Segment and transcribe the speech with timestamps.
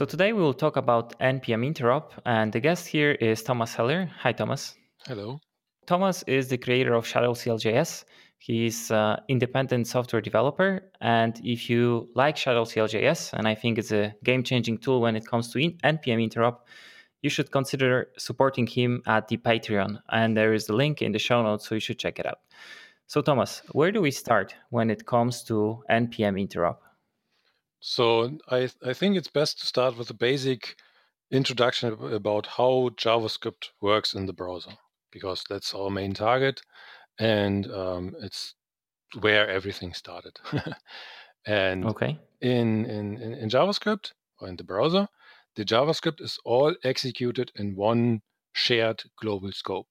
[0.00, 4.08] So today we will talk about npm interop, and the guest here is Thomas Heller.
[4.20, 4.74] Hi, Thomas.
[5.04, 5.38] Hello.
[5.86, 8.06] Thomas is the creator of Shadow CLJS.
[8.38, 13.92] He's an independent software developer, and if you like Shadow CLJS, and I think it's
[13.92, 16.60] a game-changing tool when it comes to npm interop,
[17.20, 20.00] you should consider supporting him at the Patreon.
[20.08, 22.38] And there is a link in the show notes, so you should check it out.
[23.06, 26.76] So, Thomas, where do we start when it comes to npm interop?
[27.80, 30.76] So I I think it's best to start with a basic
[31.30, 34.72] introduction about how JavaScript works in the browser
[35.10, 36.60] because that's our main target
[37.18, 38.54] and um, it's
[39.20, 40.38] where everything started.
[41.46, 42.18] and okay.
[42.40, 45.08] in, in in JavaScript or in the browser,
[45.56, 48.22] the JavaScript is all executed in one
[48.52, 49.88] shared global scope.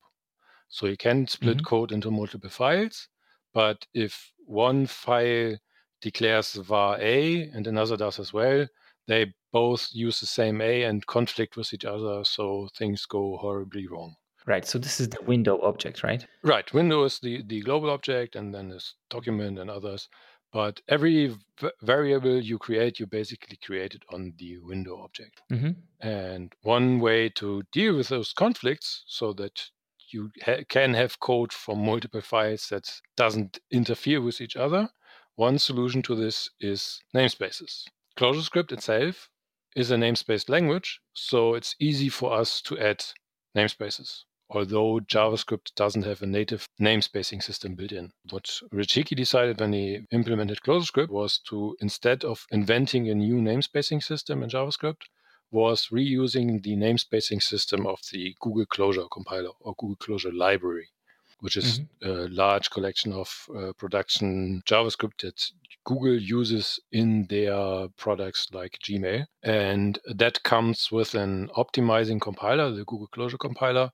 [0.69, 1.65] So you can split mm-hmm.
[1.65, 3.07] code into multiple files,
[3.53, 5.57] but if one file
[6.01, 8.67] declares var a and another does as well,
[9.07, 13.87] they both use the same a and conflict with each other, so things go horribly
[13.87, 14.15] wrong.
[14.45, 14.65] Right.
[14.65, 16.25] So this is the window object, right?
[16.43, 16.71] Right.
[16.73, 20.09] Window is the, the global object, and then this document and others.
[20.51, 21.27] But every
[21.59, 25.41] v- variable you create, you basically create it on the window object.
[25.51, 25.71] Mm-hmm.
[26.07, 29.69] And one way to deal with those conflicts so that
[30.11, 34.89] you ha- can have code from multiple files that doesn't interfere with each other
[35.39, 37.85] one solution to this is namespaces.
[38.17, 39.29] ClojureScript itself
[39.73, 43.01] is a namespace language, so it's easy for us to add
[43.55, 44.23] namespaces.
[44.49, 48.11] Although JavaScript doesn't have a native namespacing system built in.
[48.29, 53.35] What Rich Hickey decided when he implemented ClojureScript was to, instead of inventing a new
[53.35, 55.03] namespacing system in JavaScript,
[55.51, 60.89] was reusing the namespacing system of the Google Closure compiler or Google Closure library
[61.41, 62.09] which is mm-hmm.
[62.09, 65.51] a large collection of uh, production JavaScript that
[65.85, 69.25] Google uses in their products like Gmail.
[69.43, 73.89] And that comes with an optimizing compiler, the Google Closure compiler,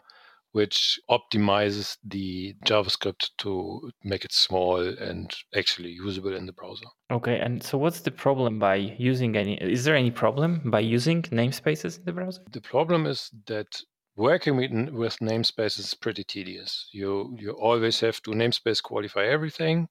[0.52, 6.86] which optimizes the JavaScript to make it small and actually usable in the browser.
[7.12, 9.56] Okay, and so what's the problem by using any?
[9.56, 12.42] Is there any problem by using namespaces in the browser?
[12.52, 13.68] The problem is that
[14.16, 16.88] working with, with namespaces is pretty tedious.
[16.92, 19.90] You you always have to namespace qualify everything,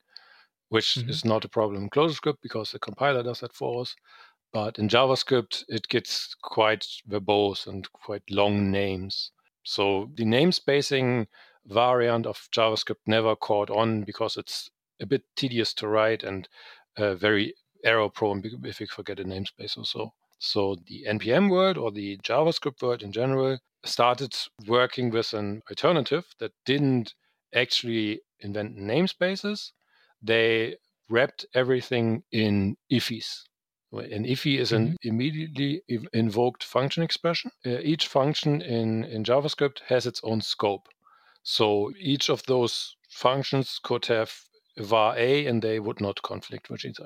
[0.69, 1.11] which mm-hmm.
[1.11, 3.95] is not a problem in ClojureScript because the compiler does that for us.
[4.53, 9.33] But in JavaScript, it gets quite verbose and quite long names.
[9.65, 11.27] So the namespacing
[11.67, 14.71] variant of JavaScript never caught on because it's
[15.01, 16.49] a bit tedious to write and
[16.97, 20.13] uh, very error prone if you forget a namespace or so.
[20.39, 24.35] So the NPM world or the JavaScript world in general started
[24.67, 27.15] working with an alternative that didn't
[27.55, 29.73] actually invent namespaces.
[30.23, 30.77] They
[31.09, 33.45] wrapped everything in IIFEs.
[33.93, 35.09] An IIFE is an mm-hmm.
[35.09, 37.53] immediately invoked function expression.
[37.65, 40.89] Uh, each function in, in JavaScript has its own scope.
[41.43, 44.33] So each of those functions could have
[44.79, 46.99] var a and they would not conflict with each,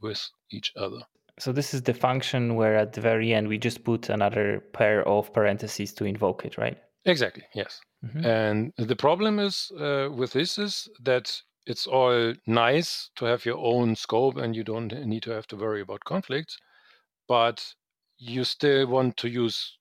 [0.00, 1.02] with each other.
[1.38, 5.06] So this is the function where at the very end we just put another pair
[5.06, 6.78] of parentheses to invoke it, right?
[7.04, 7.44] Exactly.
[7.54, 7.80] Yes.
[8.04, 8.26] Mm-hmm.
[8.26, 13.58] And the problem is uh, with this is that it's all nice to have your
[13.58, 16.56] own scope and you don't need to have to worry about conflicts,
[17.28, 17.74] but
[18.18, 19.76] you still want to use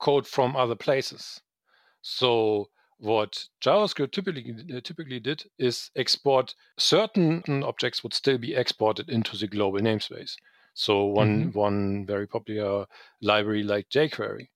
[0.00, 1.40] code from other places.
[2.02, 9.08] So what JavaScript typically uh, typically did is export certain objects would still be exported
[9.08, 10.34] into the global namespace.
[10.78, 11.58] So one mm-hmm.
[11.58, 12.86] one very popular
[13.20, 14.46] library like jQuery,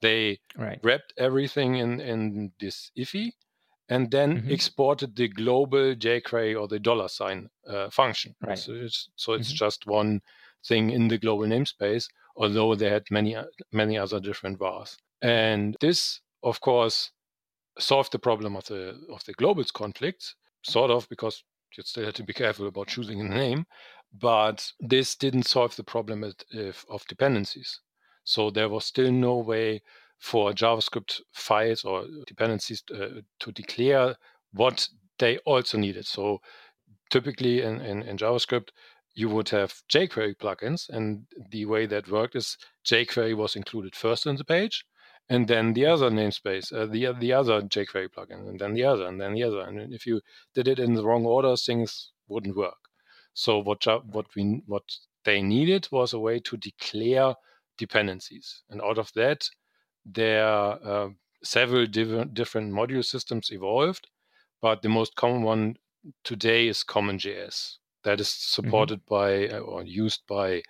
[0.00, 0.78] they right.
[0.84, 3.32] wrapped everything in in this IIFE
[3.88, 4.50] and then mm-hmm.
[4.52, 8.36] exported the global jQuery or the dollar sign uh, function.
[8.40, 8.56] Right.
[8.56, 9.64] So it's, so it's mm-hmm.
[9.64, 10.20] just one
[10.64, 14.96] thing in the global namespace, although they had many uh, many other different vars.
[15.22, 17.10] And this, of course,
[17.80, 21.42] solved the problem of the of the globals conflicts, sort of because
[21.76, 23.66] you still had to be careful about choosing a name,
[24.12, 27.80] but this didn't solve the problem of dependencies.
[28.24, 29.82] So there was still no way
[30.18, 34.16] for JavaScript files or dependencies uh, to declare
[34.52, 34.88] what
[35.18, 36.06] they also needed.
[36.06, 36.40] So
[37.10, 38.70] typically in, in, in, JavaScript,
[39.14, 44.26] you would have jQuery plugins, and the way that worked is jQuery was included first
[44.26, 44.84] in the page,
[45.28, 49.06] and then the other namespace, uh, the the other jQuery plugin, and then the other,
[49.06, 49.60] and then the other.
[49.60, 50.20] And if you
[50.54, 52.78] did it in the wrong order, things wouldn't work.
[53.32, 54.84] So what what we what
[55.24, 57.34] they needed was a way to declare
[57.78, 59.48] dependencies, and out of that,
[60.04, 61.08] there uh,
[61.42, 64.08] several different different module systems evolved,
[64.60, 65.76] but the most common one
[66.22, 67.78] today is CommonJS.
[68.04, 68.62] That is mm-hmm.
[68.62, 69.14] supported mm-hmm.
[69.14, 70.62] by uh, or used by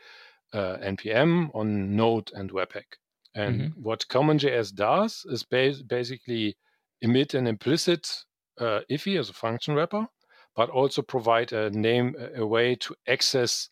[0.52, 2.98] uh, npm on Node and Webpack.
[3.34, 3.82] And mm-hmm.
[3.82, 6.56] what CommonJS does is ba- basically
[7.00, 8.25] emit an implicit
[8.60, 10.06] uh, as a function wrapper,
[10.54, 13.70] but also provide a name, a way to access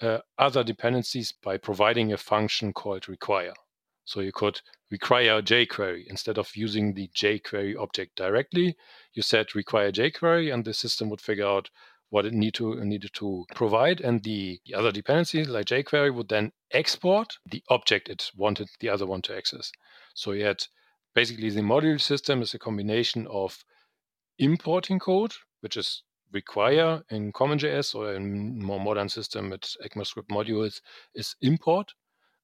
[0.00, 3.54] uh, other dependencies by providing a function called require.
[4.04, 4.60] So you could
[4.90, 8.76] require jQuery instead of using the jQuery object directly.
[9.14, 11.70] You said require jQuery, and the system would figure out
[12.10, 16.28] what it need to needed to provide, and the, the other dependencies like jQuery would
[16.28, 19.72] then export the object it wanted the other one to access.
[20.14, 20.62] So you had
[21.14, 23.64] basically the module system is a combination of
[24.38, 30.80] importing code, which is require in CommonJS or in more modern system with ECMAScript modules
[31.14, 31.92] is import.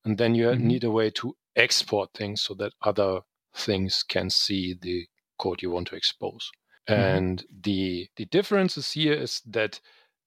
[0.05, 0.67] And then you mm-hmm.
[0.67, 3.20] need a way to export things so that other
[3.55, 5.06] things can see the
[5.38, 6.50] code you want to expose.
[6.88, 7.00] Mm-hmm.
[7.00, 9.81] And the the differences here is that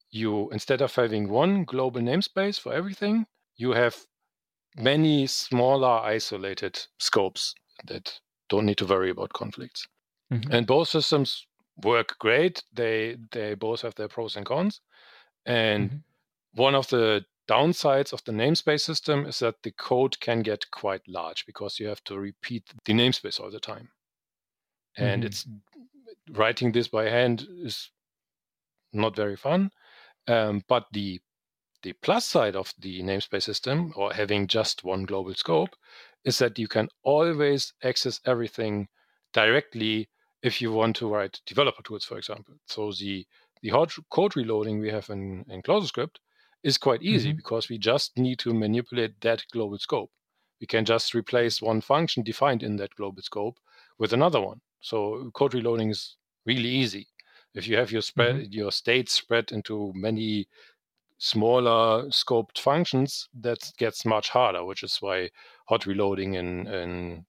[0.10, 3.26] you instead of having one global namespace for everything,
[3.58, 3.98] you have
[4.78, 7.56] many smaller isolated scopes
[7.86, 8.20] that
[8.50, 9.88] don't need to worry about conflicts.
[10.32, 10.52] Mm-hmm.
[10.52, 11.46] And both systems
[11.84, 12.64] work great.
[12.74, 14.82] They they both have their pros and cons.
[15.46, 16.62] And mm-hmm.
[16.62, 21.08] one of the downsides of the namespace system is that the code can get quite
[21.08, 23.90] large because you have to repeat the namespace all the time.
[24.98, 25.28] And mm-hmm.
[25.28, 25.48] it's
[26.32, 27.92] writing this by hand is
[28.94, 29.72] not very fun.
[30.28, 31.20] Um, but the
[31.84, 35.76] the plus side of the namespace system or having just one global scope
[36.24, 38.88] is that you can always access everything
[39.34, 40.10] directly
[40.42, 42.56] if you want to write developer tools, for example.
[42.66, 43.28] So the
[43.62, 43.72] the
[44.10, 46.18] code reloading we have in, in ClojureScript
[46.64, 47.38] is quite easy mm-hmm.
[47.38, 50.12] because we just need to manipulate that global scope.
[50.60, 53.58] We can just replace one function defined in that global scope
[53.98, 54.62] with another one.
[54.86, 56.16] So code reloading is
[56.46, 57.08] really easy.
[57.56, 58.54] If you have your spread mm-hmm.
[58.54, 60.48] your state spread into many
[61.18, 65.32] smaller scoped functions, that gets much harder, which is why
[65.66, 67.26] hot reloading in in,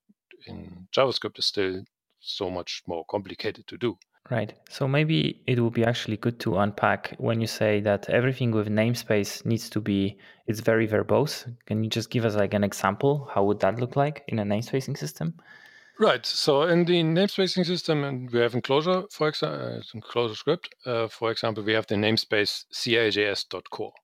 [0.46, 1.82] in JavaScript is still
[2.20, 3.96] so much more complicated to do.
[4.30, 4.52] Right.
[4.68, 8.68] So maybe it would be actually good to unpack when you say that everything with
[8.68, 11.46] namespace needs to be it's very verbose.
[11.64, 13.30] Can you just give us like an example?
[13.32, 15.32] How would that look like in a namespacing system?
[15.98, 16.26] Right.
[16.26, 20.66] So in the namespacing system, and we have in Clojure, for example, uh, in ClojureScript,
[20.84, 23.94] uh, for example, we have the namespace cljs.core.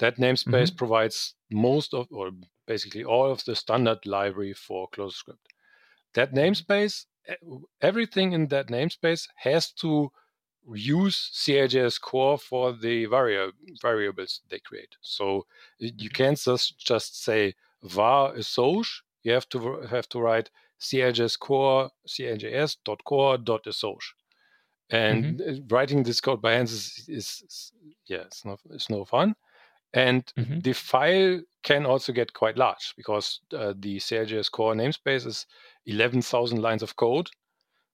[0.00, 0.76] That namespace mm-hmm.
[0.76, 2.30] provides most of, or
[2.66, 5.46] basically all of the standard library for ClojureScript.
[6.14, 7.04] That namespace
[7.80, 10.10] everything in that namespace has to
[10.74, 14.96] use CLJS core for the vari- variables they create.
[15.00, 15.46] So
[15.78, 16.06] you mm-hmm.
[16.08, 18.86] can't just just say var assoc.
[19.22, 23.98] You have to have to write CLJS core cljs.core dot assoc.
[24.90, 25.66] And mm-hmm.
[25.68, 27.72] writing this code by hand is, is, is,
[28.06, 29.34] yeah, it's not it's no fun.
[29.94, 30.60] And mm-hmm.
[30.60, 35.46] the file can also get quite large because uh, the CLJS core namespace is
[35.86, 37.28] 11,000 lines of code,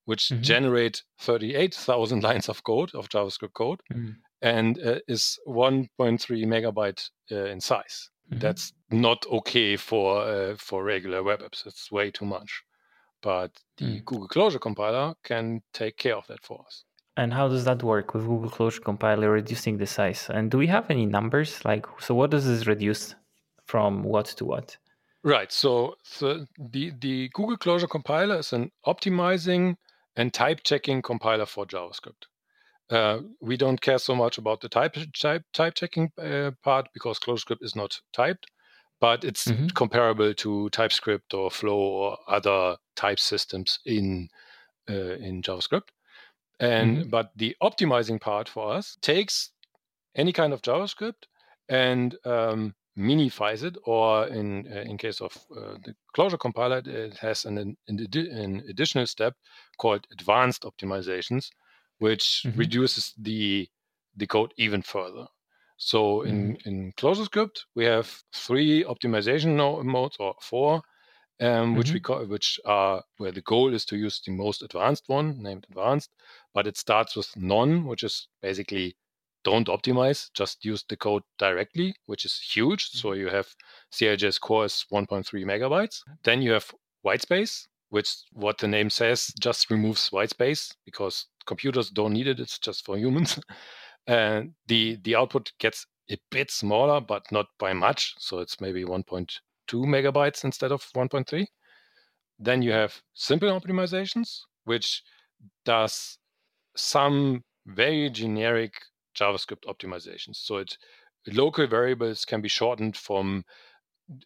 [0.05, 0.43] which mm-hmm.
[0.43, 4.11] generate 38,000 lines of code, of JavaScript code, mm-hmm.
[4.43, 8.11] and uh, is 1.3 megabyte uh, in size.
[8.31, 8.41] Mm-hmm.
[8.41, 11.67] That's not okay for uh, for regular web apps.
[11.67, 12.63] It's way too much.
[13.25, 14.05] But the mm.
[14.05, 16.85] Google Closure compiler can take care of that for us.
[17.17, 20.29] And how does that work with Google Closure compiler reducing the size?
[20.29, 21.65] And do we have any numbers?
[21.65, 23.15] Like, so what does this reduce
[23.65, 24.77] from what to what?
[25.23, 25.51] Right.
[25.51, 29.77] So, so the, the Google Closure compiler is an optimizing
[30.17, 32.27] and type checking compiler for JavaScript.
[32.91, 37.19] Uh, we don't care so much about the type type, type checking uh, part because
[37.19, 38.47] ClojureScript is not typed,
[39.01, 39.69] but it's mm-hmm.
[39.69, 44.29] comparable to TypeScript or Flow or other type systems in
[44.89, 45.89] uh, in JavaScript.
[46.61, 47.09] And mm-hmm.
[47.11, 49.51] but the optimizing part for us takes
[50.15, 51.25] any kind of JavaScript
[51.69, 57.17] and um, minifies it, or in uh, in case of uh, the closure compiler, it
[57.19, 59.35] has an, an, an, additional step
[59.79, 61.49] called advanced optimizations,
[61.99, 62.59] which mm-hmm.
[62.59, 63.69] reduces the
[64.17, 65.27] the code even further.
[65.77, 66.69] So in mm-hmm.
[66.69, 70.83] in ClojureScript, we have three optimization modes or four, um,
[71.41, 71.77] mm-hmm.
[71.77, 72.13] which we mm-hmm.
[72.13, 76.11] call which are where the goal is to use the most advanced one, named advanced,
[76.53, 78.97] but it starts with none, which is basically
[79.43, 82.91] don't optimize, just use the code directly, which is huge.
[82.91, 83.21] So mm-hmm.
[83.21, 83.49] you have
[83.93, 86.01] CLJS core is 1.3 megabytes.
[86.23, 86.73] Then you have
[87.05, 92.41] whitespace, which what the name says just removes whitespace because computers don't need it.
[92.41, 93.39] It's just for humans.
[94.07, 98.15] and the the output gets a bit smaller, but not by much.
[98.19, 99.39] So it's maybe 1.2
[99.73, 101.47] megabytes instead of 1.3.
[102.39, 105.03] Then you have simple optimizations, which
[105.65, 106.19] does
[106.77, 108.75] some very generic
[109.17, 110.37] JavaScript optimizations.
[110.37, 110.77] So it
[111.27, 113.45] local variables can be shortened from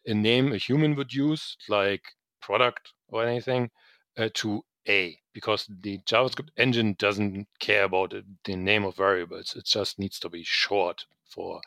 [0.07, 2.03] a name a human would use, like
[2.41, 3.71] product or anything,
[4.17, 8.14] uh, to A, because the JavaScript engine doesn't care about
[8.45, 9.54] the name of variables.
[9.57, 11.61] It just needs to be short for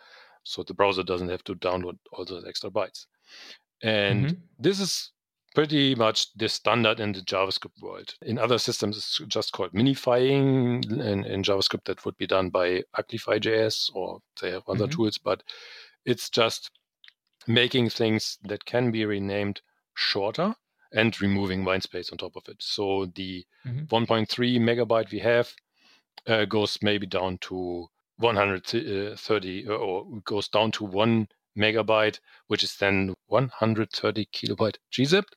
[0.43, 3.05] so the browser doesn't have to download all those extra bytes.
[3.83, 4.35] And mm-hmm.
[4.59, 5.11] this is
[5.53, 8.13] pretty much the standard in the JavaScript world.
[8.21, 10.83] In other systems, it's just called minifying.
[10.91, 14.95] In, in JavaScript, that would be done by Uglify.js or they have other mm-hmm.
[14.95, 15.43] tools, but
[16.05, 16.71] it's just
[17.47, 19.61] making things that can be renamed
[19.95, 20.55] shorter
[20.93, 22.57] and removing white space on top of it.
[22.59, 23.93] So the mm-hmm.
[23.93, 24.27] 1.3
[24.59, 25.53] megabyte we have
[26.27, 32.75] uh, goes maybe down to 130 uh, or goes down to one megabyte, which is
[32.77, 35.33] then 130 kilobyte gzipped,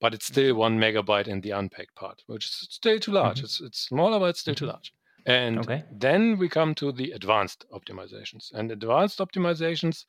[0.00, 0.58] but it's still mm-hmm.
[0.58, 3.38] one megabyte in the unpacked part, which is still too large.
[3.38, 3.44] Mm-hmm.
[3.44, 4.72] It's, it's smaller, but it's still too mm-hmm.
[4.72, 4.92] large.
[5.26, 5.82] And okay.
[5.90, 8.52] then we come to the advanced optimizations.
[8.54, 10.04] And advanced optimizations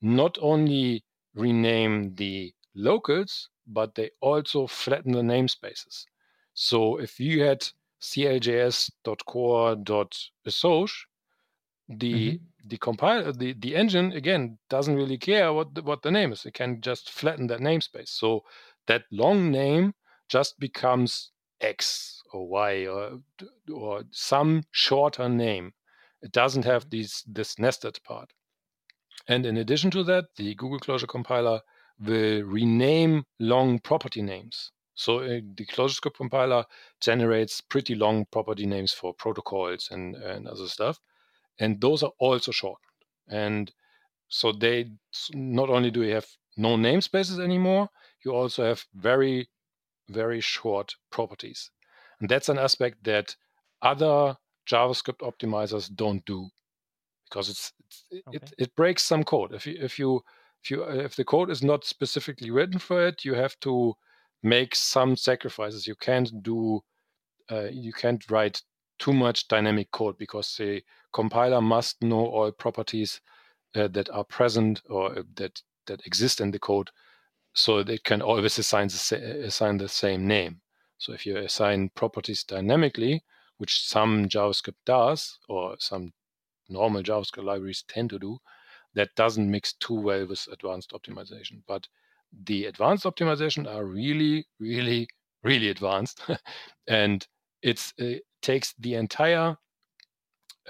[0.00, 6.04] not only rename the locals, but they also flatten the namespaces.
[6.54, 7.66] So if you had
[8.00, 10.90] cljs.core.assoc,
[11.88, 12.36] the mm-hmm.
[12.66, 16.46] the compiler the, the engine again doesn't really care what the, what the name is.
[16.46, 18.08] It can just flatten that namespace.
[18.08, 18.44] So
[18.86, 19.92] that long name
[20.28, 21.30] just becomes
[21.60, 23.20] X or Y or
[23.72, 25.74] or some shorter name.
[26.22, 26.90] It doesn't have mm-hmm.
[26.90, 28.32] these this nested part.
[29.28, 31.60] And in addition to that, the Google Closure compiler
[32.00, 34.70] will rename long property names.
[34.94, 36.64] So uh, the ClojureScript compiler
[37.00, 41.00] generates pretty long property names for protocols and, and other stuff.
[41.58, 42.78] And those are also shortened.
[43.28, 43.72] And
[44.28, 44.90] so they
[45.32, 47.88] not only do you have no namespaces anymore,
[48.24, 49.48] you also have very,
[50.08, 51.70] very short properties.
[52.20, 53.34] And that's an aspect that
[53.82, 54.36] other
[54.68, 56.48] JavaScript optimizers don't do
[57.28, 57.72] because it's,
[58.10, 58.36] it's okay.
[58.36, 59.52] it, it breaks some code.
[59.52, 60.22] If you if you
[60.64, 63.94] if you if the code is not specifically written for it, you have to
[64.42, 65.86] make some sacrifices.
[65.86, 66.80] You can't do
[67.50, 68.62] uh, you can't write
[68.98, 73.20] too much dynamic code because the compiler must know all properties
[73.74, 76.88] uh, that are present or uh, that that exist in the code,
[77.52, 80.62] so it can always assign the, assign the same name.
[80.96, 83.22] So if you assign properties dynamically,
[83.58, 86.14] which some JavaScript does, or some
[86.70, 88.38] normal JavaScript libraries tend to do,
[88.94, 91.62] that doesn't mix too well with advanced optimization.
[91.66, 91.86] But
[92.44, 95.08] the advanced optimization are really, really,
[95.42, 96.22] really advanced,
[96.88, 97.26] and
[97.62, 99.56] it uh, takes the entire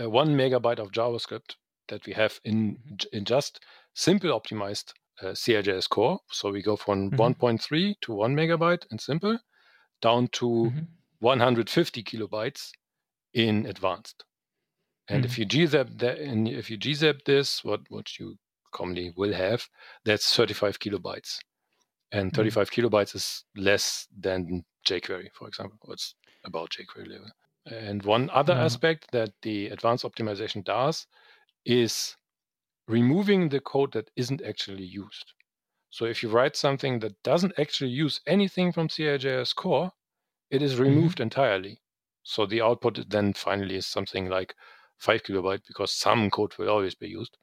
[0.01, 1.57] uh, one megabyte of JavaScript
[1.89, 2.79] that we have in
[3.13, 3.61] in just
[3.95, 6.19] simple optimized uh, CLJS core.
[6.31, 7.45] So we go from mm-hmm.
[7.45, 9.39] 1.3 to one megabyte in simple,
[10.03, 10.81] down to mm-hmm.
[11.21, 12.71] 150 kilobytes
[13.33, 14.25] in advanced.
[15.09, 15.27] And mm-hmm.
[15.27, 18.37] if you gzip that, and if you gzip this, what what you
[18.73, 19.67] commonly will have,
[20.05, 21.39] that's 35 kilobytes,
[22.13, 22.37] and mm-hmm.
[22.37, 22.87] 35 mm-hmm.
[22.87, 25.79] kilobytes is less than jQuery, for example.
[25.83, 27.31] Or it's about jQuery level.
[27.67, 28.65] And one other uh-huh.
[28.65, 31.07] aspect that the advanced optimization does
[31.65, 32.17] is
[32.89, 35.33] removing the code that isn't actually used.
[35.91, 39.93] So if you write something that doesn't actually use anything from CLJS core,
[40.51, 40.83] it is mm-hmm.
[40.83, 41.23] removed mm-hmm.
[41.25, 41.81] entirely.
[42.23, 44.55] So the output then finally is something like
[44.99, 47.37] five kilobyte because some code will always be used.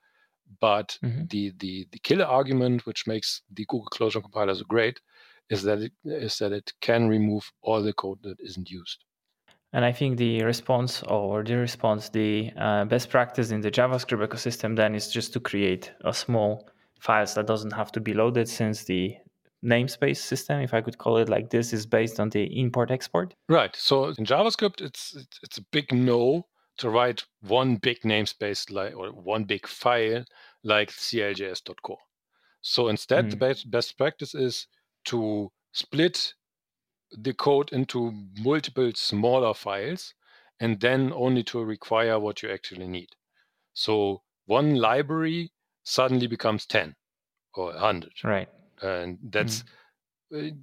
[0.60, 1.26] But mm-hmm.
[1.30, 5.00] the, the the killer argument, which makes the Google Closure compiler so great,
[5.50, 9.06] is that it is that it can remove all the code that isn't used.
[9.74, 14.28] And I think the response or the response, the uh, best practice in the JavaScript
[14.28, 16.68] ecosystem then is just to create a small
[17.00, 19.16] files that doesn't have to be loaded since the
[19.64, 23.34] namespace system, if I could call it like this, is based on the import export.
[23.48, 23.76] Right.
[23.76, 26.48] So in JavaScript, it's it's a big no
[26.82, 30.26] to write one big namespace like or one big file
[30.64, 31.98] like cljs.core.
[32.62, 33.30] So instead, mm.
[33.32, 34.68] the best, best practice is
[35.06, 36.34] to split
[37.12, 40.14] the code into multiple smaller files
[40.60, 43.10] and then only to require what you actually need.
[43.74, 45.52] So one library
[45.84, 46.96] suddenly becomes 10
[47.54, 48.12] or 100.
[48.24, 48.50] Right.
[48.82, 49.64] And that's
[50.32, 50.56] mm.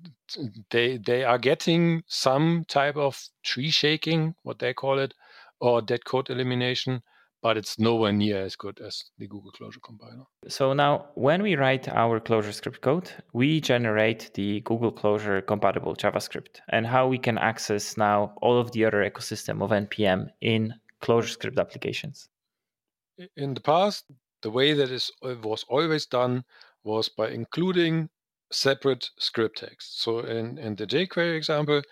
[0.71, 5.15] they they are getting some type of tree shaking, what they call it,
[5.61, 7.03] or dead code elimination,
[7.43, 10.25] but it's nowhere near as good as the Google Closure compiler.
[10.49, 16.61] So now, when we write our ClojureScript code, we generate the Google Closure compatible JavaScript
[16.71, 21.59] and how we can access now all of the other ecosystem of NPM in ClojureScript
[21.59, 22.29] applications.
[23.37, 24.05] In the past,
[24.43, 26.45] the way that is, uh, was always done
[26.85, 28.09] was by including
[28.51, 30.01] separate script text.
[30.03, 31.83] So in, in the jQuery example,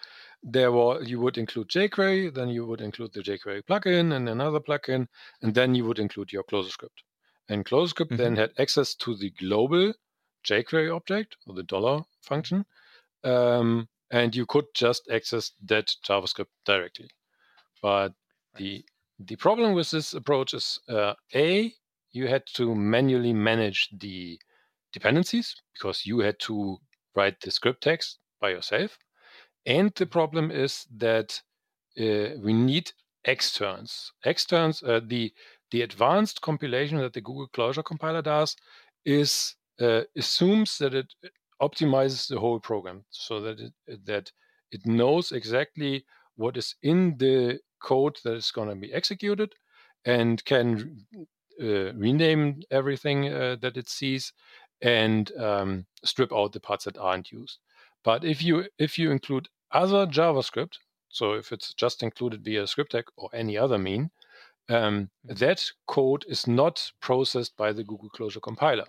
[0.49, 4.61] there were you would include jQuery, then you would include the jQuery plugin and another
[4.61, 5.09] plugin,
[5.43, 7.03] and then you would include your ClojureScript.
[7.49, 8.17] And ClojureScript mm-hmm.
[8.17, 9.93] then had access to the global
[10.49, 12.65] jQuery object or the dollar function,
[13.25, 17.11] um, and you could just access that JavaScript directly.
[17.83, 18.13] But
[18.55, 18.85] the
[19.19, 21.75] the problem with this approach is uh, a
[22.13, 24.39] you had to manually manage the
[24.93, 26.79] dependencies because you had to
[27.17, 28.97] write the script text by yourself,
[29.67, 31.43] and the problem is that
[31.99, 32.93] uh, we need
[33.25, 34.13] externs.
[34.25, 35.33] Externs, uh, the
[35.73, 38.57] the advanced compilation that the Google Closure compiler does
[39.05, 41.13] is uh, assumes that it
[41.61, 44.31] optimizes the whole program so that it, that
[44.71, 46.05] it knows exactly
[46.37, 49.55] what is in the code that is going to be executed
[50.05, 51.05] and can
[51.61, 54.33] uh, rename everything uh, that it sees
[54.83, 57.59] and um, strip out the parts that aren't used.
[58.05, 62.93] But if you if you include other JavaScript, so if it's just included via script
[62.93, 64.11] tag or any other mean,
[64.69, 65.35] um, mm-hmm.
[65.35, 68.87] that code is not processed by the Google Closure compiler.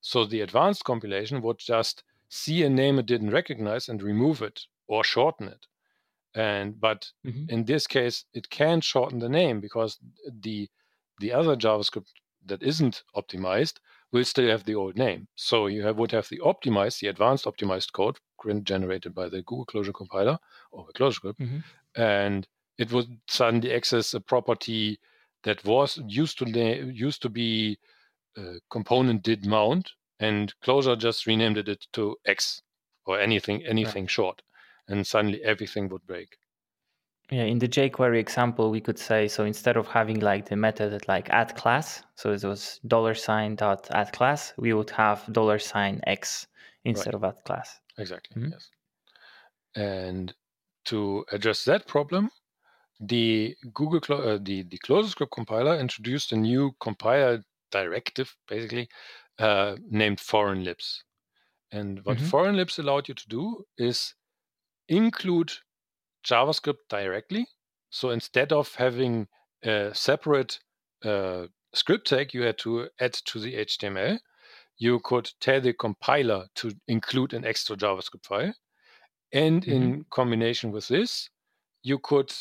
[0.00, 4.62] So the advanced compilation would just see a name it didn't recognize and remove it
[4.86, 5.66] or shorten it.
[6.34, 7.48] And but mm-hmm.
[7.48, 9.98] in this case, it can shorten the name because
[10.40, 10.68] the
[11.20, 12.12] the other JavaScript
[12.46, 13.78] that isn't optimized
[14.12, 15.28] will still have the old name.
[15.34, 18.18] So you have, would have the optimized, the advanced optimized code
[18.64, 20.38] generated by the Google Closure compiler
[20.70, 22.00] or the ClojureScript, mm-hmm.
[22.00, 22.46] and
[22.78, 24.98] it would suddenly access a property
[25.44, 27.78] that was used to used to be
[28.36, 32.62] a component did mount, and Closure just renamed it to X
[33.06, 34.10] or anything anything right.
[34.10, 34.42] short,
[34.86, 36.38] and suddenly everything would break.
[37.30, 41.06] Yeah, in the jQuery example, we could say so instead of having like the method
[41.08, 45.58] like add class, so it was dollar sign dot add class, we would have dollar
[45.58, 46.46] sign x
[46.84, 47.22] instead right.
[47.22, 47.80] of add class.
[47.98, 48.40] Exactly.
[48.40, 48.52] Mm-hmm.
[48.52, 48.70] Yes.
[49.74, 50.34] And
[50.86, 52.30] to address that problem,
[53.00, 58.88] the Google uh, the the ClojureScript compiler introduced a new compiler directive, basically
[59.38, 61.04] uh, named foreign libs.
[61.70, 62.26] And what mm-hmm.
[62.26, 64.14] foreign libs allowed you to do is
[64.88, 65.52] include
[66.26, 67.46] JavaScript directly.
[67.90, 69.28] So instead of having
[69.62, 70.58] a separate
[71.04, 74.18] uh, script tag you had to add to the HTML,
[74.78, 78.54] you could tell the compiler to include an extra JavaScript file.
[79.32, 79.72] And mm-hmm.
[79.72, 81.28] in combination with this,
[81.82, 82.32] you could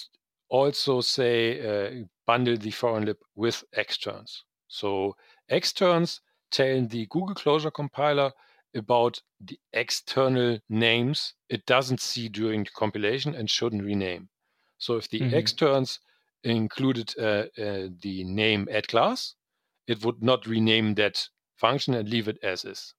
[0.50, 4.44] also say uh, bundle the foreign lib with externs.
[4.68, 5.16] So
[5.50, 6.22] externs
[6.52, 8.32] tell the Google Closure compiler
[8.76, 14.30] about the external names it doesn't see during the compilation and shouldn't rename.
[14.78, 15.34] So if the mm-hmm.
[15.34, 16.00] externs
[16.44, 19.34] included uh, uh, the name add class,
[19.88, 22.94] it would not rename that function and leave it as is.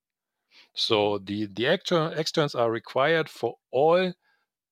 [0.74, 4.12] So the, the exter- externs are required for all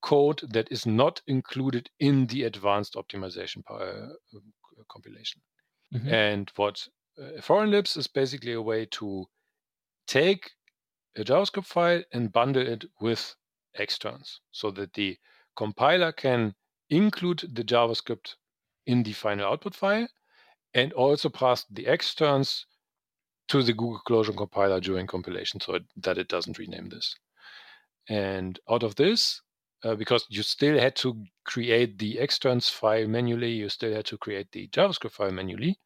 [0.03, 4.15] code that is not included in the advanced optimization uh,
[4.89, 5.43] compilation.
[5.95, 6.09] Mm-hmm.
[6.09, 6.87] And what
[7.21, 9.27] uh, foreign libs is basically a way to
[10.07, 10.51] take
[11.17, 13.35] a JavaScript file and bundle it with
[13.75, 15.17] externs so that the
[15.57, 16.55] compiler can
[16.91, 18.35] include the JavaScript
[18.87, 20.07] in the final output file
[20.75, 22.67] and also pass the externs
[23.49, 27.15] to the Google Closure compiler during compilation so it, that it doesn't rename this.
[28.09, 29.41] And out of this,
[29.85, 34.19] uh, because you still had to create the externs file manually, you still had to
[34.19, 35.79] create the JavaScript file manually.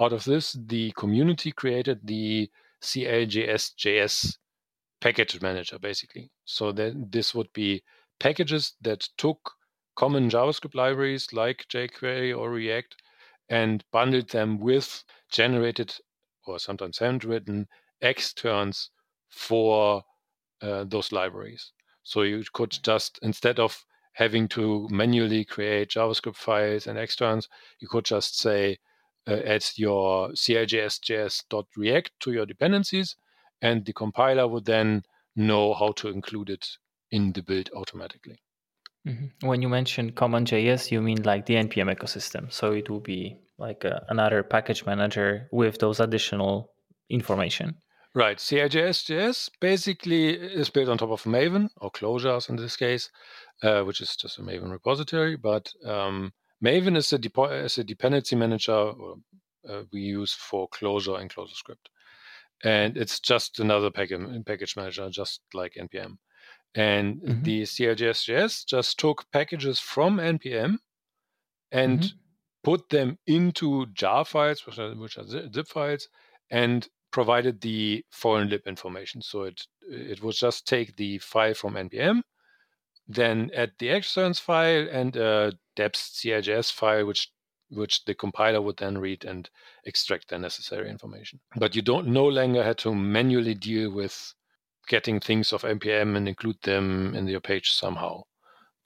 [0.00, 2.50] Out of this, the community created the
[2.82, 4.36] CLJS.js
[5.00, 6.30] package manager basically.
[6.44, 7.82] So then this would be
[8.18, 9.52] packages that took
[9.96, 12.96] common JavaScript libraries like jQuery or React
[13.48, 15.94] and bundled them with generated
[16.46, 17.68] or sometimes handwritten
[18.00, 18.90] externs
[19.28, 20.02] for
[20.62, 21.72] uh, those libraries.
[22.02, 27.48] So you could just instead of having to manually create JavaScript files and externs,
[27.78, 28.78] you could just say
[29.28, 33.16] uh, add your cljs.js.react to your dependencies
[33.62, 35.02] and the compiler would then
[35.36, 36.66] know how to include it
[37.10, 38.40] in the build automatically.
[39.06, 39.46] Mm-hmm.
[39.46, 42.52] When you mention CommonJS, you mean like the npm ecosystem.
[42.52, 46.72] So it will be like a, another package manager with those additional
[47.08, 47.76] information.
[48.14, 48.38] Right.
[48.38, 53.10] CLJS.js basically is built on top of Maven or Clojars in this case,
[53.62, 55.36] uh, which is just a Maven repository.
[55.36, 56.32] But um,
[56.64, 59.14] Maven is a, is a dependency manager or,
[59.68, 61.86] uh, we use for Clojure and ClojureScript
[62.62, 66.18] and it's just another package, package manager, just like npm.
[66.74, 67.42] And mm-hmm.
[67.42, 70.76] the CLJS just took packages from npm
[71.72, 72.16] and mm-hmm.
[72.62, 76.08] Put them into jar files, which are, which are zip files,
[76.50, 79.22] and provided the foreign lib information.
[79.22, 82.22] So it it would just take the file from npm,
[83.08, 87.32] then add the externs file and a deps CLJS file, which
[87.70, 89.48] which the compiler would then read and
[89.84, 91.40] extract the necessary information.
[91.56, 94.34] But you don't no longer had to manually deal with
[94.88, 98.22] getting things of npm and include them in your page somehow.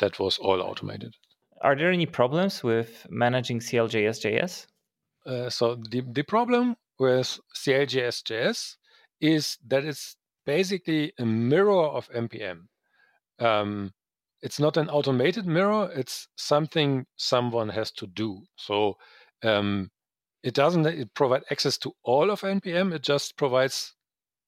[0.00, 1.14] That was all automated.
[1.60, 4.66] Are there any problems with managing CLJS.js?
[5.26, 8.76] Uh, so the, the problem with CLJS.js
[9.20, 12.66] is that it's basically a mirror of npm.
[13.38, 13.92] Um,
[14.42, 18.42] it's not an automated mirror; it's something someone has to do.
[18.56, 18.98] So
[19.42, 19.90] um,
[20.42, 22.94] it doesn't it provide access to all of npm.
[22.94, 23.94] It just provides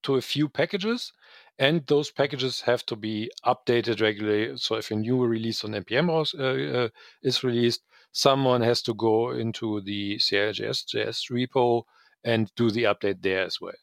[0.03, 1.11] to a few packages,
[1.59, 4.57] and those packages have to be updated regularly.
[4.57, 6.89] So if a new release on npm uh, uh,
[7.23, 11.83] is released, someone has to go into the CLJS repo
[12.23, 13.73] and do the update there as well.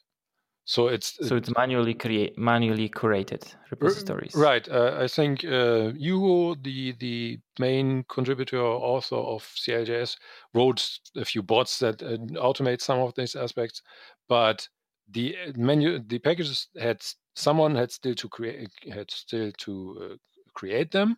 [0.66, 4.34] So it's so it's manually create manually curated repositories.
[4.34, 4.66] Right.
[4.66, 10.16] Uh, I think uh, Juho, the the main contributor author of CLJS,
[10.54, 13.82] wrote a few bots that uh, automate some of these aspects,
[14.26, 14.66] but
[15.10, 17.02] the uh, menu the packages had
[17.34, 20.16] someone had still to create had still to uh,
[20.54, 21.16] create them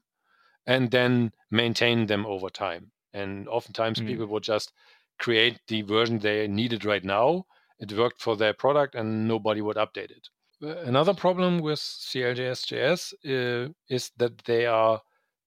[0.66, 2.90] and then maintain them over time.
[3.12, 4.06] And oftentimes mm.
[4.06, 4.72] people would just
[5.18, 7.46] create the version they needed right now.
[7.78, 10.28] It worked for their product and nobody would update it.
[10.62, 15.00] Uh, another problem with cljs.js uh, is that they are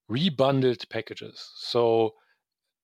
[0.10, 1.52] rebundled packages.
[1.58, 2.14] So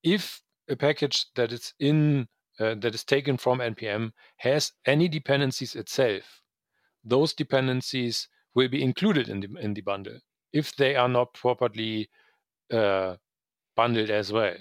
[0.04, 2.28] if a package that is in
[2.60, 6.42] uh, that is taken from npm has any dependencies itself
[7.04, 10.20] those dependencies will be included in the in the bundle
[10.54, 12.10] if they are not properly
[12.72, 13.16] uh,
[13.76, 14.56] bundled as well.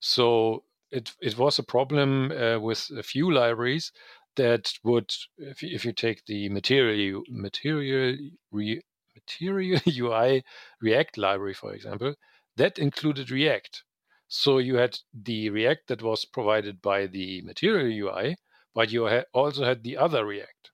[0.00, 3.92] So it it was a problem uh, with a few libraries
[4.36, 8.16] that would, if you, if you take the material material
[8.52, 8.82] re,
[9.14, 10.44] material UI
[10.80, 12.14] React library, for example,
[12.56, 13.84] that included React.
[14.28, 18.36] So you had the React that was provided by the material UI,
[18.74, 20.70] but you also had the other React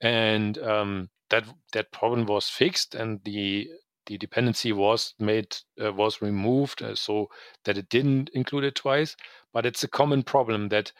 [0.00, 3.68] and um, that that problem was fixed, and the
[4.06, 7.28] the dependency was made uh, was removed uh, so
[7.64, 9.16] that it didn't include it twice.
[9.52, 10.92] But it's a common problem that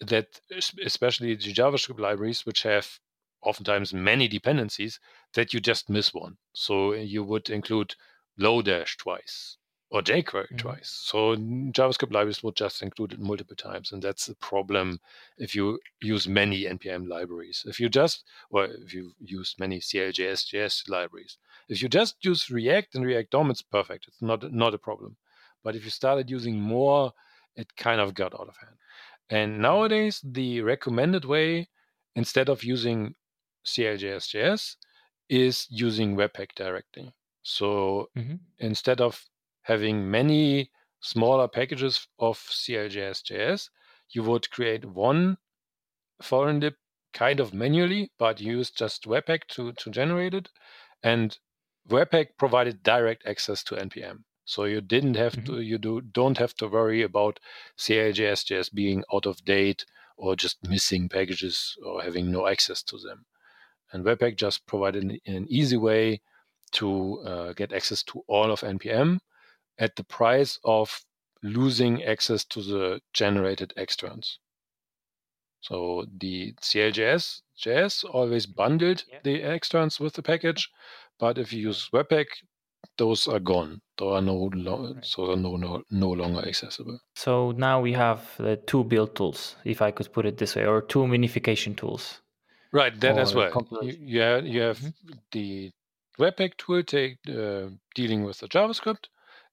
[0.00, 0.40] that
[0.84, 2.98] especially the JavaScript libraries, which have
[3.42, 5.00] oftentimes many dependencies,
[5.34, 6.36] that you just miss one.
[6.52, 7.94] So you would include
[8.40, 9.56] Lodash twice,
[9.92, 10.56] or jQuery mm-hmm.
[10.56, 10.88] twice.
[11.04, 15.00] So JavaScript libraries would just include it multiple times, and that's a problem
[15.36, 17.62] if you use many npm libraries.
[17.66, 21.36] If you just, or if you use many CLJS JS libraries,
[21.68, 24.06] if you just use React and React DOM, it's perfect.
[24.08, 25.16] It's not not a problem.
[25.62, 27.12] But if you started using more,
[27.54, 28.76] it kind of got out of hand.
[29.28, 31.68] And nowadays, the recommended way,
[32.16, 33.14] instead of using
[33.66, 34.76] CLJS JS,
[35.28, 37.12] is using Webpack directly.
[37.42, 38.36] So mm-hmm.
[38.58, 39.22] instead of
[39.62, 40.70] having many
[41.00, 43.68] smaller packages of CLJS.js,
[44.10, 45.38] you would create one
[46.20, 46.74] foreign lib
[47.12, 50.48] kind of manually, but use just Webpack to, to generate it.
[51.02, 51.36] And
[51.88, 54.24] Webpack provided direct access to NPM.
[54.44, 55.54] So you didn't have mm-hmm.
[55.54, 57.40] to, you do, don't have to worry about
[57.78, 59.84] CLJS.js being out of date
[60.16, 63.24] or just missing packages or having no access to them.
[63.92, 66.20] And Webpack just provided an, an easy way
[66.72, 69.18] to uh, get access to all of NPM
[69.78, 71.04] at the price of
[71.42, 74.38] losing access to the generated externs.
[75.60, 79.18] So the CLJS JS always bundled yeah.
[79.22, 80.68] the externs with the package,
[81.18, 82.26] but if you use Webpack,
[82.98, 83.80] those are gone.
[83.98, 85.04] They are no, lo- right.
[85.04, 86.98] so are no, no no longer accessible.
[87.14, 90.66] So now we have the two build tools, if I could put it this way,
[90.66, 92.20] or two minification tools.
[92.72, 93.66] Right, that as well.
[93.82, 95.12] You, you have, you have mm-hmm.
[95.30, 95.70] the
[96.18, 99.04] Webpack tool take, uh, dealing with the JavaScript,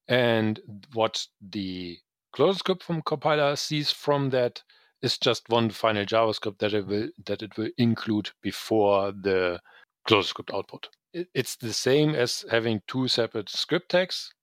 [0.09, 0.59] and
[0.93, 1.97] what the
[2.35, 4.61] ClojureScript from compiler sees from that
[5.01, 9.59] is just one final JavaScript that it will that it will include before the
[10.07, 10.89] ClojureScript output.
[11.13, 14.33] It's the same as having two separate script tags,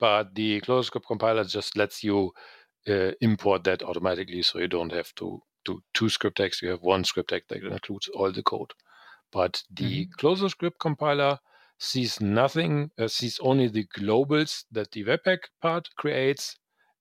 [0.00, 2.32] but the ClojureScript compiler just lets you
[2.88, 6.60] uh, import that automatically, so you don't have to do two script tags.
[6.62, 8.72] You have one script tag that includes all the code.
[9.32, 10.26] But the mm-hmm.
[10.26, 11.38] ClojureScript compiler
[11.84, 16.56] sees nothing, uh, sees only the globals that the Webpack part creates,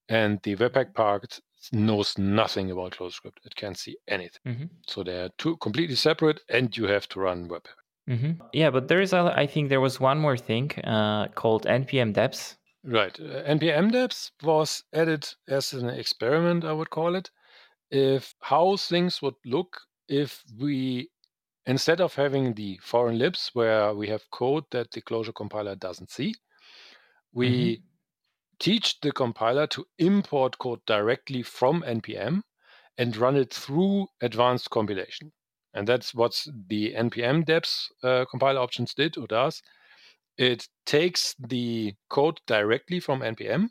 [0.10, 1.40] and the Webpack part
[1.72, 3.38] knows nothing about ClojureScript.
[3.46, 4.42] It can't see anything.
[4.46, 4.66] Mm-hmm.
[4.88, 7.80] So they're two completely separate, and you have to run Webpack.
[8.10, 8.32] Mm-hmm.
[8.52, 12.14] Yeah, but there is, a, I think there was one more thing uh, called npm
[12.14, 12.58] deps.
[12.84, 13.18] Right.
[13.18, 17.32] Uh, npm deps was added as an experiment, I would call it,
[17.92, 21.10] if how things would look if we
[21.66, 26.12] instead of having the foreign libs where we have code that the closure compiler doesn't
[26.12, 26.34] see,
[27.32, 27.84] we mm-hmm.
[28.60, 32.42] teach the compiler to import code directly from npm
[32.98, 35.32] and run it through advanced compilation.
[35.74, 39.62] And that's what the npm deps uh, compiler options did or does.
[40.38, 43.70] It takes the code directly from npm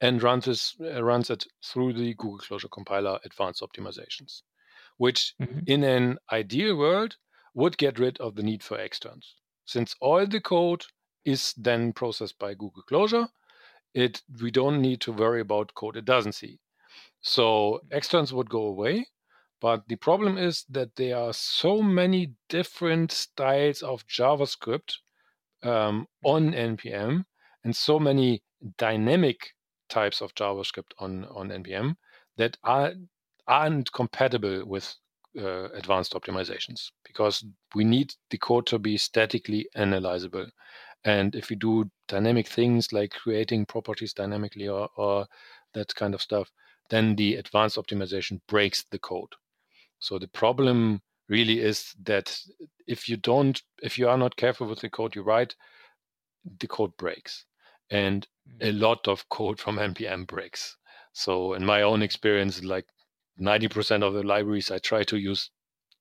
[0.00, 4.42] and runs, this, uh, runs it through the Google Closure compiler advanced optimizations,
[4.98, 5.60] which mm-hmm.
[5.66, 7.16] in an ideal world
[7.54, 9.34] would get rid of the need for externs.
[9.64, 10.84] Since all the code
[11.24, 13.28] is then processed by Google Closure,
[13.94, 16.60] it we don't need to worry about code it doesn't see.
[17.22, 19.06] So externs would go away.
[19.60, 24.94] But the problem is that there are so many different styles of JavaScript
[25.64, 27.24] um, on NPM
[27.64, 28.42] and so many
[28.76, 29.54] dynamic
[29.88, 31.96] types of JavaScript on, on NPM
[32.36, 32.92] that are,
[33.48, 34.94] aren't compatible with
[35.38, 40.48] uh, advanced optimizations because we need the code to be statically analyzable.
[41.04, 45.26] And if we do dynamic things like creating properties dynamically or, or
[45.74, 46.50] that kind of stuff,
[46.90, 49.32] then the advanced optimization breaks the code.
[50.00, 52.36] So the problem really is that
[52.86, 55.54] if you don't, if you are not careful with the code you write,
[56.60, 57.44] the code breaks.
[57.90, 58.26] And
[58.60, 58.80] a mm.
[58.80, 60.76] lot of code from NPM breaks.
[61.12, 62.86] So in my own experience, like
[63.40, 65.50] 90% of the libraries I try to use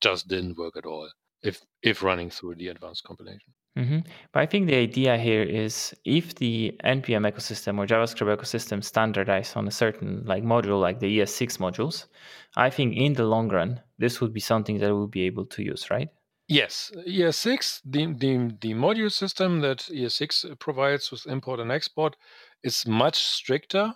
[0.01, 1.09] just didn't work at all
[1.41, 3.53] if if running through the advanced compilation.
[3.77, 3.99] Mm-hmm.
[4.31, 9.55] But I think the idea here is if the npm ecosystem or JavaScript ecosystem standardize
[9.55, 12.07] on a certain like module, like the ES6 modules,
[12.55, 15.63] I think in the long run this would be something that we'll be able to
[15.63, 16.09] use, right?
[16.47, 22.15] Yes, ES6, the, the, the module system that ES6 provides with import and export
[22.63, 23.93] is much stricter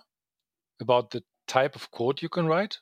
[0.80, 2.78] about the type of code you can write.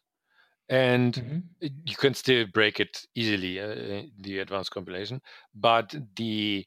[0.70, 1.66] And mm-hmm.
[1.84, 5.20] you can still break it easily, uh, the advanced compilation.
[5.52, 6.64] But the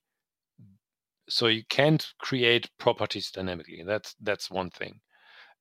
[1.29, 3.81] so you can't create properties dynamically.
[3.85, 4.99] That's that's one thing,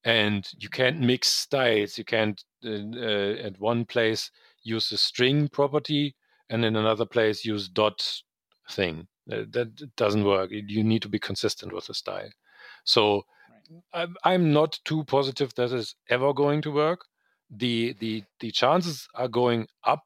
[0.05, 1.97] and you can't mix styles.
[1.97, 4.29] You can't uh, uh, at one place
[4.65, 6.17] use a string property
[6.51, 8.23] and in another place use dot
[8.71, 9.07] thing.
[9.29, 10.51] That, that doesn't work.
[10.51, 12.31] You need to be consistent with the style.
[12.83, 13.23] So
[13.95, 14.09] right.
[14.25, 17.05] I'm not too positive that is ever going to work.
[17.53, 20.03] The the the chances are going up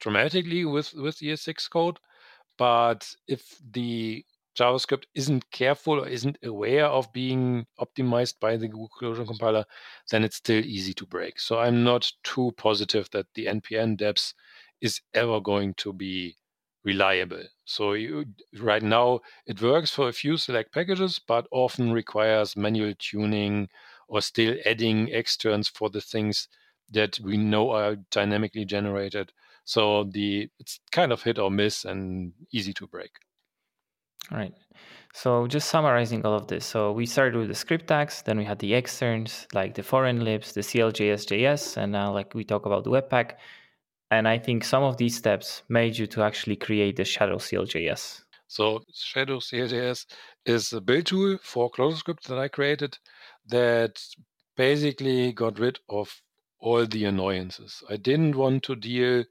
[0.00, 1.98] dramatically with with ES6 code,
[2.58, 4.24] but if the
[4.58, 9.64] JavaScript isn't careful or isn't aware of being optimized by the Google Closure compiler,
[10.10, 11.40] then it's still easy to break.
[11.40, 14.34] So I'm not too positive that the NPM deps
[14.80, 16.36] is ever going to be
[16.84, 17.44] reliable.
[17.64, 18.26] So you,
[18.58, 23.68] right now it works for a few select packages, but often requires manual tuning
[24.08, 26.48] or still adding externs for the things
[26.90, 29.32] that we know are dynamically generated.
[29.64, 33.10] So the it's kind of hit or miss and easy to break.
[34.30, 34.54] All right.
[35.12, 36.64] So just summarizing all of this.
[36.64, 40.24] So we started with the script tags, then we had the externs like the foreign
[40.24, 43.32] libs, the CLJS JS, and now like we talk about the Webpack.
[44.12, 48.22] And I think some of these steps made you to actually create the Shadow CLJS.
[48.46, 50.06] So Shadow CLJS
[50.46, 52.98] is a build tool for ClojureScript that I created
[53.46, 54.02] that
[54.56, 56.20] basically got rid of
[56.60, 57.82] all the annoyances.
[57.88, 59.24] I didn't want to deal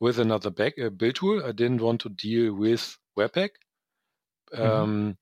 [0.00, 1.44] with another back, uh, build tool.
[1.44, 3.50] I didn't want to deal with Webpack.
[4.54, 4.62] Mm-hmm.
[4.62, 5.18] Um,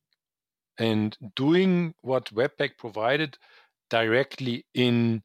[0.78, 3.38] and doing what Webpack provided
[3.90, 5.22] directly in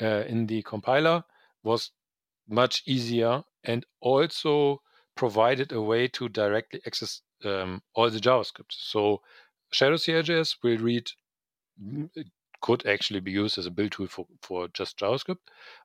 [0.00, 1.24] uh, in the compiler
[1.62, 1.90] was
[2.48, 4.80] much easier and also
[5.16, 8.70] provided a way to directly access um, all the JavaScript.
[8.70, 9.22] So
[9.72, 11.10] Shadow CLJS will read
[12.14, 12.26] it
[12.60, 15.38] could actually be used as a build tool for, for just JavaScript,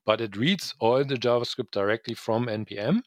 [0.06, 3.02] but it reads all the JavaScript directly from NPM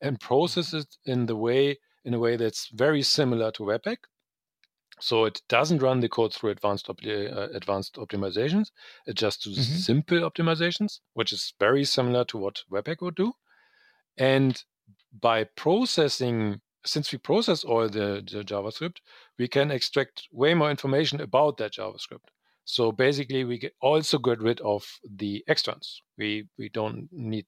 [0.00, 3.98] and processes it in the way in a way that's very similar to Webpack.
[5.00, 8.70] So it doesn't run the code through advanced op- uh, advanced optimizations.
[9.06, 9.78] It just does mm-hmm.
[9.78, 13.32] simple optimizations, which is very similar to what Webpack would do.
[14.16, 14.60] And
[15.20, 18.96] by processing, since we process all the, the JavaScript,
[19.38, 22.28] we can extract way more information about that JavaScript.
[22.68, 26.02] So basically, we get also get rid of the externs.
[26.18, 27.46] We we don't need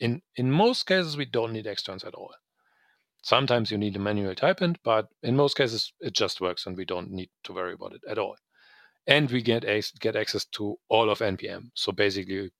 [0.00, 2.34] in in most cases we don't need externs at all.
[3.22, 6.76] Sometimes you need a manual type hint, but in most cases it just works and
[6.76, 8.36] we don't need to worry about it at all.
[9.06, 9.64] And we get
[9.98, 11.70] get access to all of npm.
[11.72, 12.50] So basically,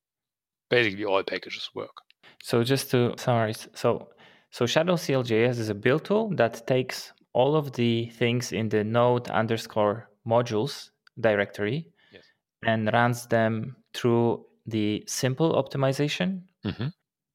[0.71, 1.97] basically all packages work.
[2.43, 4.09] So just to summarize, so
[4.51, 8.85] so Shadow CLJS is a build tool that takes all of the things in the
[8.85, 12.25] node underscore modules directory yes.
[12.65, 16.89] and runs them through the simple optimization mm-hmm.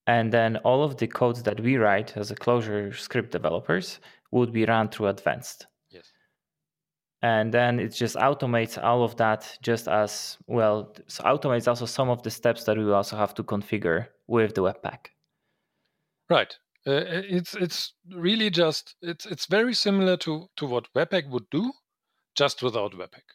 [0.05, 3.99] And then all of the codes that we write as a ClojureScript developers
[4.31, 5.67] would be run through advanced.
[5.89, 6.11] Yes.
[7.21, 12.09] and then it just automates all of that just as well so automates also some
[12.09, 15.11] of the steps that we also have to configure with the webpack
[16.29, 17.03] right uh,
[17.37, 21.71] it's it's really just it's it's very similar to to what webpack would do
[22.35, 23.27] just without webpack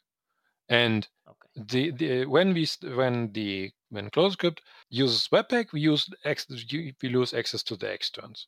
[0.69, 1.65] and okay.
[1.67, 4.59] the, the when we when the when ClojureScript
[4.91, 8.47] uses webpack we use we lose access to the externs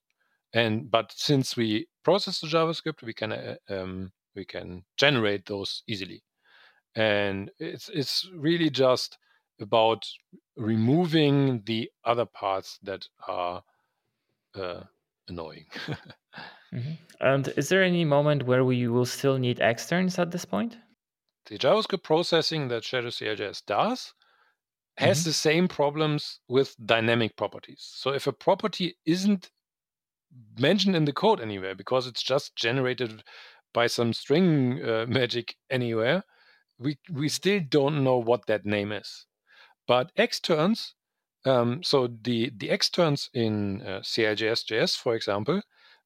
[0.53, 5.83] and but since we process the javascript we can uh, um, we can generate those
[5.87, 6.23] easily
[6.95, 9.19] and it's it's really just
[9.61, 10.07] about
[10.57, 13.63] removing the other parts that are
[14.55, 14.81] uh,
[15.29, 15.67] annoying
[16.75, 16.93] mm-hmm.
[17.21, 20.77] and is there any moment where we will still need externs at this point
[21.51, 24.15] the javascript processing that shadow cljs does
[24.97, 25.29] has mm-hmm.
[25.29, 29.51] the same problems with dynamic properties so if a property isn't
[30.59, 33.23] mentioned in the code anywhere because it's just generated
[33.73, 36.25] by some string uh, magic anywhere,
[36.79, 39.27] we we still don't know what that name is.
[39.87, 40.95] But externs,
[41.45, 45.63] um, so the the externs in uh, CLJSJS, for example,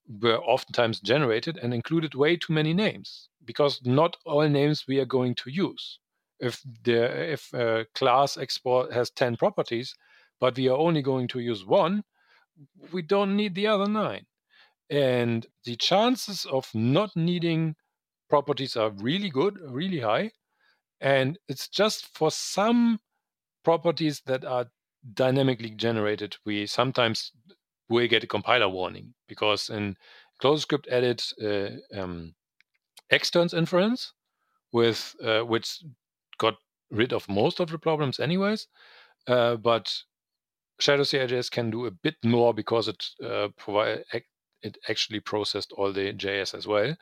[0.08, 5.06] were oftentimes generated and included way too many names because not all names we are
[5.06, 5.98] going to use.
[6.40, 9.94] If the if a class export has ten properties,
[10.40, 12.04] but we are only going to use one,
[12.92, 14.26] we don't need the other nine.
[14.90, 17.76] And the chances of not needing
[18.28, 20.32] properties are really good, really high.
[21.00, 23.00] And it's just for some
[23.62, 24.66] properties that are
[25.12, 27.32] dynamically generated, we sometimes
[27.88, 29.96] will get a compiler warning because in
[30.42, 32.34] ClojureScript added uh, um,
[33.10, 34.12] externs inference
[34.72, 35.82] with uh, which
[36.38, 36.54] got
[36.90, 38.66] rid of most of the problems anyways.
[39.26, 39.94] Uh, but
[40.80, 44.04] Shadow CLJS can do a bit more because it uh, provide
[44.62, 46.96] it actually processed all the JS as well.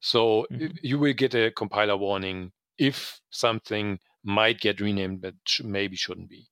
[0.00, 0.76] So mm-hmm.
[0.82, 6.28] you will get a compiler warning if something might get renamed but sh- maybe shouldn't
[6.28, 6.48] be.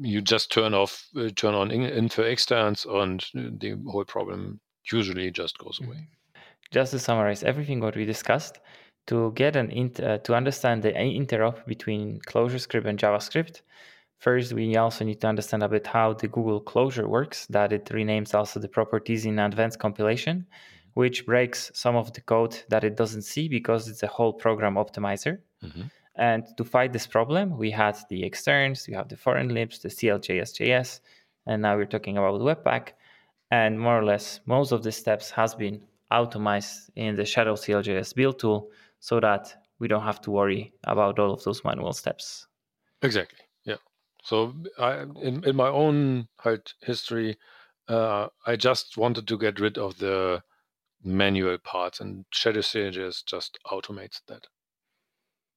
[0.00, 4.60] You just turn off, uh, turn on in- infer externs, and the whole problem
[4.90, 5.96] usually just goes away.
[5.96, 6.40] Mm-hmm.
[6.72, 8.60] Just to summarize everything what we discussed,
[9.06, 13.62] to get an int- uh, to understand the interop between ClojureScript and JavaScript,
[14.20, 17.86] First, we also need to understand a bit how the Google Closure works, that it
[17.86, 20.46] renames also the properties in advanced compilation,
[20.92, 24.74] which breaks some of the code that it doesn't see because it's a whole program
[24.74, 25.38] optimizer.
[25.64, 25.84] Mm-hmm.
[26.16, 29.88] And to fight this problem, we had the externs, we have the foreign libs, the
[29.88, 31.00] CLJSJS,
[31.46, 32.90] and now we're talking about Webpack.
[33.50, 38.14] And more or less, most of the steps has been automized in the Shadow CLJS
[38.14, 42.46] build tool so that we don't have to worry about all of those manual steps.
[43.02, 43.38] Exactly.
[43.64, 43.76] Yeah.
[44.22, 46.28] So I, in, in my own
[46.82, 47.38] history,
[47.88, 50.42] uh, I just wanted to get rid of the
[51.02, 54.46] manual parts, and Shadow CLJS just automates that.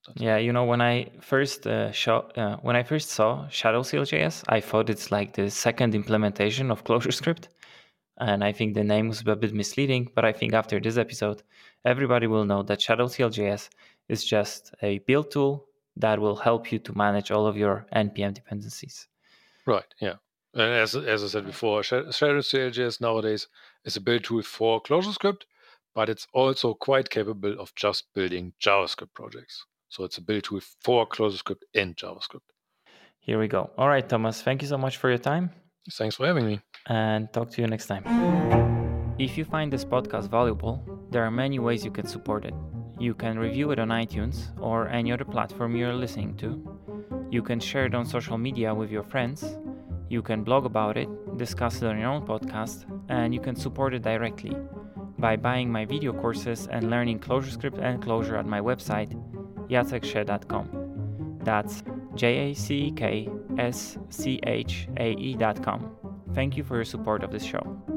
[0.07, 3.83] That's yeah, you know, when I first uh, show, uh, when I first saw Shadow
[3.83, 7.47] CLJS, I thought it's like the second implementation of ClojureScript,
[8.17, 10.09] and I think the name was a bit misleading.
[10.13, 11.43] But I think after this episode,
[11.85, 13.69] everybody will know that Shadow CLJS
[14.09, 18.33] is just a build tool that will help you to manage all of your npm
[18.33, 19.07] dependencies.
[19.65, 19.93] Right.
[20.01, 20.15] Yeah.
[20.53, 23.47] And as as I said before, Shadow CLJS nowadays
[23.85, 25.43] is a build tool for ClojureScript,
[25.95, 29.65] but it's also quite capable of just building JavaScript projects.
[29.93, 32.47] So it's a build tool for ClojureScript and JavaScript.
[33.19, 33.69] Here we go.
[33.77, 34.41] All right, Thomas.
[34.41, 35.51] Thank you so much for your time.
[35.99, 36.61] Thanks for having me.
[36.87, 38.03] And talk to you next time.
[39.19, 42.55] If you find this podcast valuable, there are many ways you can support it.
[42.97, 46.49] You can review it on iTunes or any other platform you're listening to.
[47.29, 49.45] You can share it on social media with your friends.
[50.09, 53.93] You can blog about it, discuss it on your own podcast, and you can support
[53.93, 54.55] it directly
[55.19, 59.13] by buying my video courses and learning ClojureScript and Clojure at my website,
[59.69, 61.39] jacekschae.com.
[61.43, 61.83] That's
[62.15, 65.95] J A C E K S C H A E.com.
[66.33, 67.92] Thank you for your support of this show.